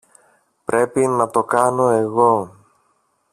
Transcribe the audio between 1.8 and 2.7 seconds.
εγώ